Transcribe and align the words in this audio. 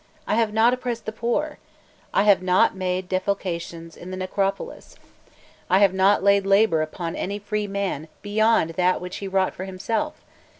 I 0.25 0.33
have 0.33 0.51
not 0.51 0.73
oppressed 0.73 1.05
the 1.05 1.11
poor! 1.11 1.59
I 2.11 2.23
have 2.23 2.41
not 2.41 2.75
made 2.75 3.07
defalcations 3.07 3.95
in 3.95 4.09
the 4.09 4.17
necropolis! 4.17 4.95
I 5.69 5.77
have 5.77 5.93
not 5.93 6.23
laid 6.23 6.43
labour 6.43 6.81
upon 6.81 7.15
any 7.15 7.37
free 7.37 7.67
man 7.67 8.07
beyond 8.23 8.71
that 8.71 8.99
which 8.99 9.17
he 9.17 9.27
wrought 9.27 9.53
for 9.53 9.65
himself! 9.65 10.15